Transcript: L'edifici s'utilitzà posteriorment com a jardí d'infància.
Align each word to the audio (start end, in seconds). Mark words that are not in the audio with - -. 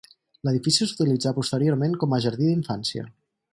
L'edifici 0.47 0.87
s'utilitzà 0.91 1.35
posteriorment 1.39 1.95
com 2.05 2.17
a 2.17 2.21
jardí 2.27 2.51
d'infància. 2.51 3.07